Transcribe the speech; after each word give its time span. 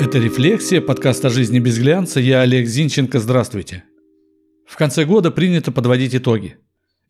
Это 0.00 0.18
«Рефлексия», 0.18 0.80
подкаст 0.80 1.24
о 1.24 1.30
жизни 1.30 1.60
без 1.60 1.78
глянца. 1.78 2.18
Я 2.18 2.40
Олег 2.40 2.66
Зинченко, 2.66 3.20
здравствуйте. 3.20 3.84
В 4.66 4.76
конце 4.76 5.04
года 5.04 5.30
принято 5.30 5.70
подводить 5.70 6.16
итоги. 6.16 6.56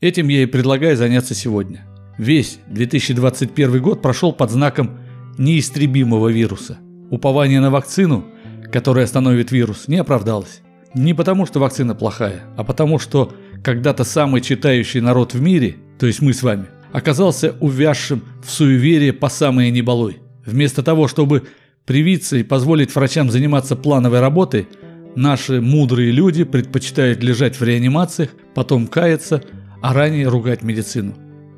Этим 0.00 0.28
я 0.28 0.42
и 0.42 0.46
предлагаю 0.46 0.94
заняться 0.94 1.34
сегодня. 1.34 1.86
Весь 2.18 2.58
2021 2.68 3.80
год 3.80 4.02
прошел 4.02 4.34
под 4.34 4.50
знаком 4.50 4.98
неистребимого 5.38 6.28
вируса. 6.28 6.78
Упование 7.10 7.60
на 7.60 7.70
вакцину, 7.70 8.26
которая 8.70 9.06
остановит 9.06 9.50
вирус, 9.50 9.88
не 9.88 9.96
оправдалось. 9.96 10.60
Не 10.94 11.14
потому, 11.14 11.46
что 11.46 11.60
вакцина 11.60 11.94
плохая, 11.94 12.42
а 12.56 12.64
потому, 12.64 12.98
что 12.98 13.32
когда-то 13.64 14.04
самый 14.04 14.42
читающий 14.42 15.00
народ 15.00 15.32
в 15.32 15.40
мире, 15.40 15.76
то 15.98 16.06
есть 16.06 16.20
мы 16.20 16.34
с 16.34 16.42
вами, 16.42 16.66
оказался 16.92 17.56
увязшим 17.60 18.22
в 18.44 18.50
суеверие 18.50 19.14
по 19.14 19.30
самые 19.30 19.70
неболой. 19.70 20.18
Вместо 20.44 20.82
того, 20.82 21.08
чтобы 21.08 21.44
привиться 21.86 22.36
и 22.36 22.42
позволить 22.42 22.94
врачам 22.94 23.30
заниматься 23.30 23.76
плановой 23.76 24.20
работой, 24.20 24.68
наши 25.14 25.60
мудрые 25.60 26.10
люди 26.10 26.44
предпочитают 26.44 27.22
лежать 27.22 27.58
в 27.58 27.64
реанимациях, 27.64 28.30
потом 28.54 28.86
каяться, 28.86 29.42
а 29.82 29.92
ранее 29.92 30.28
ругать 30.28 30.62
медицину. 30.62 31.14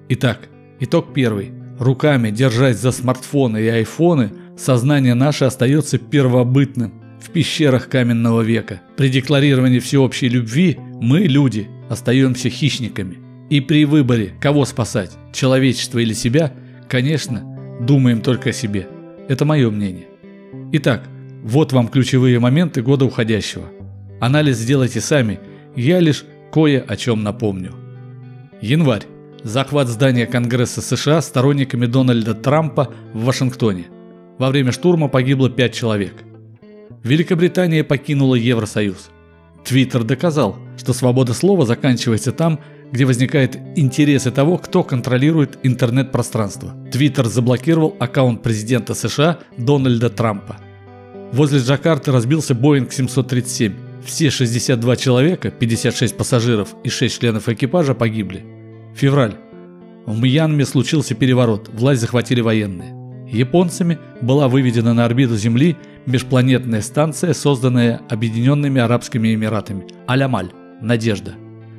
Итак, 0.09 0.49
итог 0.81 1.13
первый. 1.15 1.53
Руками 1.79 2.31
держась 2.31 2.79
за 2.79 2.91
смартфоны 2.91 3.59
и 3.63 3.69
айфоны, 3.69 4.33
сознание 4.57 5.15
наше 5.15 5.45
остается 5.45 5.99
первобытным 5.99 7.03
в 7.21 7.31
пещерах 7.31 7.89
каменного 7.89 8.41
века. 8.41 8.81
При 8.97 9.09
декларировании 9.09 9.79
всеобщей 9.79 10.29
любви 10.29 10.79
мы, 11.01 11.21
люди, 11.21 11.69
остаемся 11.91 12.49
хищниками. 12.49 13.19
И 13.51 13.61
при 13.61 13.85
выборе, 13.85 14.33
кого 14.41 14.65
спасать, 14.65 15.13
человечество 15.33 15.99
или 15.99 16.15
себя, 16.15 16.53
конечно, 16.89 17.43
думаем 17.81 18.23
только 18.23 18.51
о 18.51 18.53
себе. 18.53 18.89
Это 19.29 19.45
мое 19.45 19.71
мнение. 19.71 20.07
Итак, 20.73 21.05
вот 21.45 21.73
вам 21.73 21.89
ключевые 21.89 22.41
моменты 22.41 22.83
года 22.83 23.05
уходящего. 23.05 23.67
Анализ 24.21 24.57
сделайте 24.57 25.01
сами, 25.01 25.39
я 25.77 26.01
лишь 26.01 26.25
кое 26.53 26.81
о 26.81 26.97
чем 26.97 27.23
напомню. 27.23 27.73
Январь. 28.61 29.05
Захват 29.45 29.87
здания 29.87 30.27
Конгресса 30.27 30.81
США 30.81 31.21
сторонниками 31.21 31.87
Дональда 31.87 32.35
Трампа 32.35 32.93
в 33.13 33.25
Вашингтоне. 33.25 33.87
Во 34.39 34.49
время 34.49 34.73
штурма 34.73 35.07
погибло 35.07 35.49
5 35.49 35.73
человек. 35.73 36.15
Великобритания 37.05 37.85
покинула 37.85 38.35
Евросоюз. 38.35 39.11
Твиттер 39.65 40.03
доказал, 40.03 40.57
что 40.77 40.93
свобода 40.93 41.33
слова 41.33 41.65
заканчивается 41.65 42.33
там, 42.33 42.59
где 42.93 43.05
возникают 43.05 43.57
интересы 43.77 44.31
того, 44.31 44.59
кто 44.59 44.83
контролирует 44.83 45.59
интернет-пространство. 45.63 46.75
Твиттер 46.93 47.27
заблокировал 47.27 47.97
аккаунт 47.99 48.43
президента 48.43 48.95
США 48.95 49.39
Дональда 49.57 50.11
Трампа. 50.11 50.57
Возле 51.33 51.59
Джакарты 51.59 52.13
разбился 52.13 52.55
Боинг 52.55 52.93
737. 52.93 53.75
Все 54.05 54.31
62 54.31 54.97
человека, 54.97 55.51
56 55.51 56.17
пассажиров 56.17 56.75
и 56.85 56.89
6 56.89 57.21
членов 57.21 57.49
экипажа 57.49 57.95
погибли. 57.95 58.45
Февраль. 58.95 59.35
В 60.07 60.21
Мьянме 60.23 60.65
случился 60.65 61.15
переворот, 61.15 61.69
власть 61.73 62.01
захватили 62.01 62.41
военные. 62.41 62.95
Японцами 63.29 63.99
была 64.23 64.47
выведена 64.47 64.95
на 64.95 65.05
орбиту 65.05 65.37
Земли 65.37 65.77
межпланетная 66.07 66.81
станция, 66.81 67.35
созданная 67.35 68.01
Объединенными 68.09 68.81
Арабскими 68.81 69.35
Эмиратами. 69.35 69.87
Алямаль. 70.07 70.53
Надежда. 70.81 71.35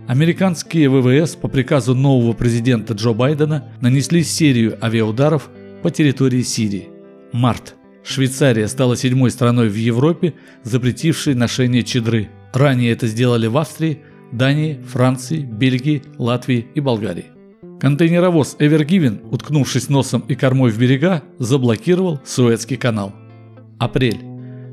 Американские 0.07 0.89
ВВС 0.89 1.35
по 1.35 1.49
приказу 1.49 1.93
нового 1.93 2.31
президента 2.31 2.93
Джо 2.93 3.11
Байдена 3.11 3.65
нанесли 3.81 4.23
серию 4.23 4.77
авиаударов 4.81 5.49
по 5.83 5.91
территории 5.91 6.43
Сирии. 6.43 6.87
Март. 7.33 7.75
Швейцария 8.05 8.69
стала 8.69 8.95
седьмой 8.95 9.31
страной 9.31 9.67
в 9.67 9.75
Европе, 9.75 10.33
запретившей 10.63 11.33
ношение 11.33 11.83
чедры. 11.83 12.29
Ранее 12.53 12.93
это 12.93 13.05
сделали 13.05 13.47
в 13.47 13.57
Австрии, 13.57 13.99
Дании, 14.31 14.79
Франции, 14.81 15.39
Бельгии, 15.39 16.03
Латвии 16.17 16.67
и 16.73 16.79
Болгарии. 16.79 17.25
Контейнеровоз 17.81 18.55
Эвергивен, 18.59 19.19
уткнувшись 19.29 19.89
носом 19.89 20.21
и 20.21 20.35
кормой 20.35 20.71
в 20.71 20.79
берега, 20.79 21.21
заблокировал 21.37 22.21
Суэцкий 22.23 22.77
канал. 22.77 23.13
Апрель. 23.77 24.23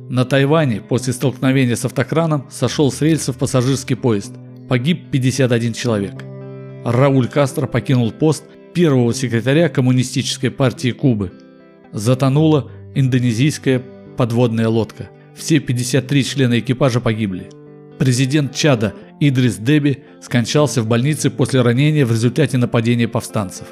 На 0.08 0.24
Тайване 0.24 0.80
после 0.80 1.12
столкновения 1.12 1.74
с 1.74 1.84
автокраном 1.84 2.46
сошел 2.50 2.92
с 2.92 3.02
рельсов 3.02 3.36
пассажирский 3.36 3.96
поезд. 3.96 4.32
Погиб 4.68 5.10
51 5.10 5.72
человек. 5.74 6.14
Рауль 6.84 7.28
Кастро 7.28 7.66
покинул 7.66 8.12
пост 8.12 8.44
первого 8.72 9.12
секретаря 9.12 9.68
Коммунистической 9.68 10.50
партии 10.50 10.90
Кубы. 10.90 11.32
Затонула 11.92 12.70
индонезийская 12.94 13.82
подводная 14.16 14.68
лодка. 14.68 15.10
Все 15.36 15.58
53 15.58 16.24
члена 16.24 16.58
экипажа 16.58 17.00
погибли. 17.00 17.48
Президент 17.98 18.54
Чада 18.54 18.94
Идрис 19.20 19.56
Деби 19.56 20.04
скончался 20.20 20.82
в 20.82 20.88
больнице 20.88 21.30
после 21.30 21.60
ранения 21.60 22.04
в 22.04 22.10
результате 22.10 22.58
нападения 22.58 23.06
повстанцев. 23.06 23.68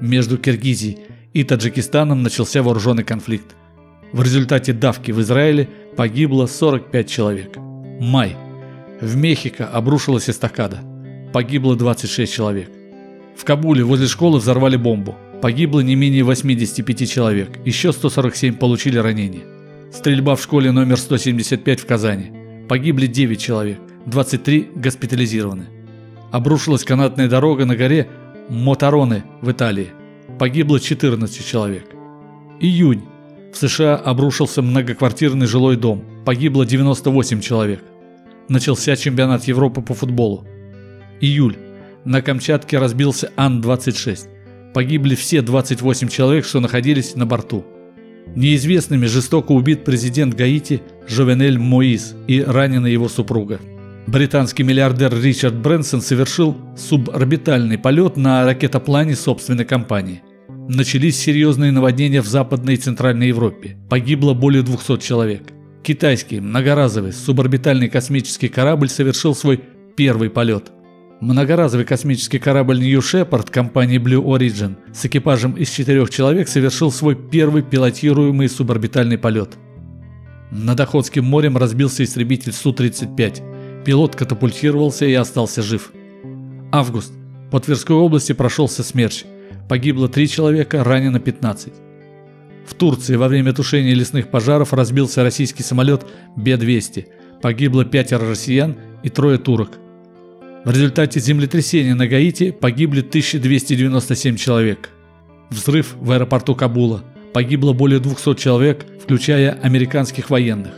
Между 0.00 0.38
Киргизией 0.38 0.98
и 1.32 1.44
Таджикистаном 1.44 2.22
начался 2.22 2.62
вооруженный 2.62 3.04
конфликт. 3.04 3.54
В 4.12 4.22
результате 4.22 4.72
давки 4.72 5.10
в 5.10 5.20
Израиле 5.20 5.68
погибло 5.96 6.46
45 6.46 7.08
человек. 7.08 7.56
Май. 8.00 8.36
В 9.00 9.16
Мехико 9.16 9.66
обрушилась 9.66 10.30
эстакада. 10.30 10.78
Погибло 11.32 11.76
26 11.76 12.32
человек. 12.32 12.70
В 13.36 13.44
Кабуле 13.44 13.82
возле 13.82 14.06
школы 14.06 14.38
взорвали 14.38 14.76
бомбу. 14.76 15.16
Погибло 15.42 15.80
не 15.80 15.96
менее 15.96 16.22
85 16.22 17.10
человек, 17.10 17.58
еще 17.64 17.92
147 17.92 18.54
получили 18.54 18.98
ранения. 18.98 19.42
Стрельба 19.92 20.36
в 20.36 20.42
школе 20.42 20.70
номер 20.70 20.96
175 20.96 21.80
в 21.80 21.86
Казани. 21.86 22.32
Погибли 22.68 23.06
9 23.06 23.40
человек, 23.40 23.78
23 24.06 24.70
госпитализированы. 24.76 25.66
Обрушилась 26.30 26.84
канатная 26.84 27.28
дорога 27.28 27.64
на 27.64 27.76
горе 27.76 28.08
Мотороны 28.48 29.24
в 29.40 29.50
Италии. 29.50 29.90
Погибло 30.38 30.78
14 30.78 31.46
человек. 31.46 31.84
Июнь. 32.60 33.02
В 33.52 33.56
США 33.56 33.96
обрушился 33.96 34.62
многоквартирный 34.62 35.46
жилой 35.46 35.76
дом. 35.76 36.04
Погибло 36.24 36.64
98 36.64 37.40
человек. 37.40 37.82
Начался 38.48 38.96
чемпионат 38.96 39.44
Европы 39.44 39.80
по 39.80 39.94
футболу. 39.94 40.46
Июль. 41.20 41.56
На 42.04 42.20
Камчатке 42.20 42.78
разбился 42.78 43.32
Ан-26. 43.36 44.72
Погибли 44.74 45.14
все 45.14 45.40
28 45.40 46.08
человек, 46.08 46.44
что 46.44 46.60
находились 46.60 47.14
на 47.14 47.24
борту. 47.24 47.64
Неизвестными 48.34 49.06
жестоко 49.06 49.52
убит 49.52 49.84
президент 49.84 50.34
Гаити 50.34 50.82
Жовенель 51.06 51.58
Моис 51.58 52.14
и 52.26 52.42
ранена 52.42 52.86
его 52.86 53.08
супруга. 53.08 53.60
Британский 54.06 54.64
миллиардер 54.64 55.14
Ричард 55.14 55.54
Брэнсон 55.54 56.02
совершил 56.02 56.56
суборбитальный 56.76 57.78
полет 57.78 58.16
на 58.16 58.44
ракетоплане 58.44 59.16
собственной 59.16 59.64
компании. 59.64 60.22
Начались 60.68 61.18
серьезные 61.18 61.72
наводнения 61.72 62.20
в 62.20 62.26
Западной 62.26 62.74
и 62.74 62.78
Центральной 62.78 63.28
Европе. 63.28 63.76
Погибло 63.88 64.34
более 64.34 64.62
200 64.62 64.98
человек. 64.98 65.53
Китайский 65.84 66.40
многоразовый 66.40 67.12
суборбитальный 67.12 67.90
космический 67.90 68.48
корабль 68.48 68.88
совершил 68.88 69.34
свой 69.34 69.60
первый 69.96 70.30
полет. 70.30 70.72
Многоразовый 71.20 71.84
космический 71.84 72.38
корабль 72.38 72.80
New 72.80 73.00
Shepard 73.00 73.50
компании 73.50 73.98
Blue 73.98 74.24
Origin 74.24 74.76
с 74.94 75.04
экипажем 75.04 75.52
из 75.52 75.68
четырех 75.68 76.08
человек 76.08 76.48
совершил 76.48 76.90
свой 76.90 77.14
первый 77.14 77.62
пилотируемый 77.62 78.48
суборбитальный 78.48 79.18
полет. 79.18 79.58
Над 80.50 80.80
Охотским 80.80 81.26
морем 81.26 81.58
разбился 81.58 82.02
истребитель 82.02 82.54
Су-35. 82.54 83.84
Пилот 83.84 84.16
катапультировался 84.16 85.04
и 85.04 85.12
остался 85.12 85.60
жив. 85.60 85.92
Август. 86.72 87.12
По 87.50 87.60
Тверской 87.60 87.94
области 87.94 88.32
прошелся 88.32 88.82
смерч. 88.82 89.24
Погибло 89.68 90.08
3 90.08 90.28
человека, 90.28 90.82
ранено 90.82 91.20
15. 91.20 91.74
В 92.66 92.74
Турции 92.74 93.16
во 93.16 93.28
время 93.28 93.52
тушения 93.52 93.94
лесных 93.94 94.28
пожаров 94.30 94.72
разбился 94.72 95.22
российский 95.22 95.62
самолет 95.62 96.06
Б-200. 96.36 97.06
Погибло 97.42 97.84
пятеро 97.84 98.28
россиян 98.28 98.76
и 99.02 99.10
трое 99.10 99.38
турок. 99.38 99.78
В 100.64 100.70
результате 100.70 101.20
землетрясения 101.20 101.94
на 101.94 102.06
Гаити 102.06 102.50
погибли 102.50 103.00
1297 103.00 104.36
человек. 104.36 104.88
Взрыв 105.50 105.94
в 106.00 106.10
аэропорту 106.10 106.54
Кабула. 106.54 107.04
Погибло 107.34 107.74
более 107.74 108.00
200 108.00 108.34
человек, 108.36 108.86
включая 109.02 109.52
американских 109.52 110.30
военных. 110.30 110.72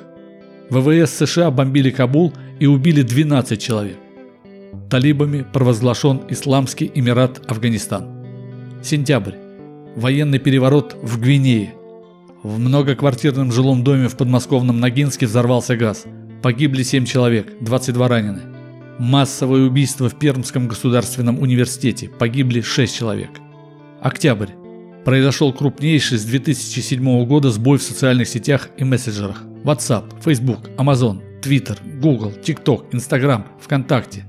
ВВС 0.70 1.12
США 1.12 1.52
бомбили 1.52 1.90
Кабул 1.90 2.32
и 2.58 2.66
убили 2.66 3.02
12 3.02 3.62
человек. 3.62 3.96
Талибами 4.90 5.44
провозглашен 5.52 6.22
Исламский 6.30 6.90
Эмират 6.94 7.48
Афганистан. 7.48 8.26
Сентябрь. 8.82 9.34
Военный 9.94 10.38
переворот 10.38 10.96
в 11.00 11.20
Гвинее. 11.20 11.74
В 12.42 12.58
многоквартирном 12.58 13.50
жилом 13.50 13.82
доме 13.82 14.08
в 14.08 14.16
подмосковном 14.16 14.78
Ногинске 14.78 15.26
взорвался 15.26 15.76
газ. 15.76 16.04
Погибли 16.42 16.82
7 16.82 17.04
человек, 17.04 17.52
22 17.60 18.08
ранены. 18.08 18.42
Массовое 18.98 19.66
убийство 19.66 20.08
в 20.08 20.18
Пермском 20.18 20.68
государственном 20.68 21.40
университете. 21.40 22.08
Погибли 22.08 22.60
6 22.60 22.94
человек. 22.94 23.30
Октябрь. 24.00 24.50
произошел 25.04 25.52
крупнейший 25.52 26.18
с 26.18 26.24
2007 26.24 27.24
года 27.26 27.50
сбой 27.50 27.78
в 27.78 27.82
социальных 27.82 28.28
сетях 28.28 28.68
и 28.76 28.84
мессенджерах. 28.84 29.42
WhatsApp, 29.64 30.04
Facebook, 30.22 30.68
Amazon, 30.76 31.20
Twitter, 31.42 31.78
Google, 32.00 32.32
TikTok, 32.42 32.90
Instagram, 32.90 33.44
ВКонтакте. 33.60 34.24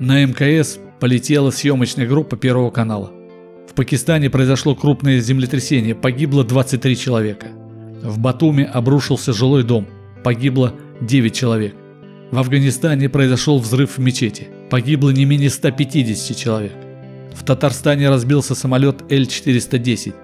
На 0.00 0.24
МКС 0.24 0.78
полетела 1.00 1.50
съемочная 1.50 2.06
группа 2.06 2.36
Первого 2.36 2.70
канала. 2.70 3.12
В 3.74 3.76
Пакистане 3.76 4.30
произошло 4.30 4.76
крупное 4.76 5.18
землетрясение, 5.18 5.96
погибло 5.96 6.44
23 6.44 6.96
человека. 6.96 7.48
В 8.04 8.20
Батуми 8.20 8.62
обрушился 8.62 9.32
жилой 9.32 9.64
дом, 9.64 9.88
погибло 10.22 10.72
9 11.00 11.34
человек. 11.34 11.74
В 12.30 12.38
Афганистане 12.38 13.08
произошел 13.08 13.58
взрыв 13.58 13.98
в 13.98 14.00
мечети, 14.00 14.46
погибло 14.70 15.10
не 15.10 15.24
менее 15.24 15.50
150 15.50 16.36
человек. 16.36 16.72
В 17.34 17.42
Татарстане 17.42 18.10
разбился 18.10 18.54
самолет 18.54 19.02
Л-410. 19.10 20.14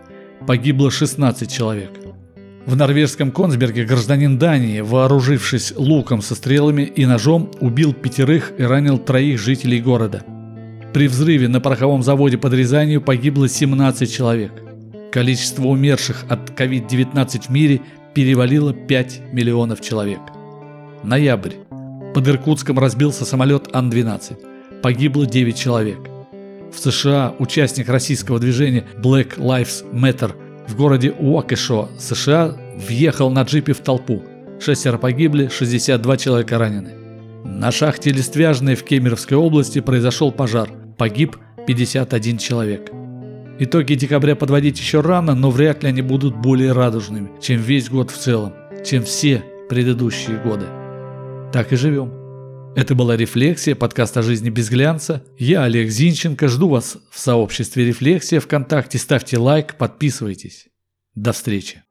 Погибло 0.47 0.93
16 0.93 1.53
человек. 1.53 1.91
В 2.67 2.77
норвежском 2.77 3.33
Консберге 3.33 3.85
гражданин 3.85 4.39
Дании, 4.39 4.81
вооружившись 4.81 5.73
луком 5.77 6.23
со 6.23 6.37
стрелами 6.37 6.83
и 6.83 7.05
ножом, 7.05 7.51
убил 7.59 7.95
пятерых 7.95 8.53
и 8.59 8.63
ранил 8.63 8.99
троих 8.99 9.41
жителей 9.41 9.81
города. 9.81 10.25
При 10.93 11.07
взрыве 11.07 11.47
на 11.47 11.61
пороховом 11.61 12.03
заводе 12.03 12.37
под 12.37 12.53
Рязанью 12.53 13.01
погибло 13.01 13.49
17 13.49 14.13
человек. 14.13 14.53
Количество 15.13 15.69
умерших 15.69 16.25
от 16.29 16.51
COVID-19 16.51 17.43
в 17.47 17.49
мире 17.51 17.81
перевалило 18.13 18.73
5 18.73 19.33
миллионов 19.33 19.81
человек. 19.81 20.21
Ноябрь. 21.05 21.55
Под 22.13 22.27
Иркутском 22.27 22.79
разбился 22.79 23.25
самолет 23.25 23.69
Ан-12. 23.73 24.81
Погибло 24.83 25.27
9 25.27 25.57
человек. 25.57 25.99
В 26.73 26.79
США 26.79 27.35
участник 27.39 27.89
российского 27.89 28.41
движения 28.41 28.85
Black 29.01 29.39
Lives 29.39 29.85
Matter 29.93 30.33
в 30.67 30.77
городе 30.77 31.13
Уокешо, 31.13 31.89
США, 31.99 32.57
въехал 32.77 33.31
на 33.31 33.43
джипе 33.43 33.75
в 33.75 33.79
толпу. 33.79 34.23
Шестеро 34.61 34.99
погибли, 34.99 35.49
62 35.49 36.17
человека 36.17 36.59
ранены. 36.59 36.91
На 37.45 37.71
шахте 37.73 38.11
Листвяжной 38.11 38.75
в 38.75 38.85
Кемеровской 38.85 39.37
области 39.37 39.81
произошел 39.81 40.31
пожар. 40.33 40.71
Погиб 41.01 41.39
51 41.67 42.37
человек. 42.37 42.91
Итоги 43.59 43.95
декабря 43.95 44.37
подводить 44.37 44.79
еще 44.79 45.01
рано, 45.01 45.35
но 45.35 45.51
вряд 45.51 45.83
ли 45.83 45.89
они 45.89 46.03
будут 46.03 46.37
более 46.37 46.73
радужными, 46.73 47.31
чем 47.41 47.59
весь 47.59 47.89
год 47.89 48.11
в 48.11 48.19
целом, 48.19 48.53
чем 48.85 49.05
все 49.05 49.43
предыдущие 49.71 50.37
годы. 50.37 50.67
Так 51.55 51.73
и 51.73 51.77
живем. 51.77 52.13
Это 52.77 52.95
была 52.95 53.17
«Рефлексия», 53.17 53.75
подкаст 53.75 54.19
о 54.19 54.23
жизни 54.23 54.51
без 54.51 54.69
глянца. 54.69 55.25
Я 55.39 55.65
Олег 55.65 55.89
Зинченко, 55.89 56.49
жду 56.49 56.69
вас 56.69 56.99
в 57.11 57.19
сообществе 57.19 57.87
«Рефлексия» 57.87 58.39
ВКонтакте. 58.39 58.99
Ставьте 58.99 59.39
лайк, 59.39 59.77
подписывайтесь. 59.79 60.69
До 61.15 61.33
встречи. 61.33 61.83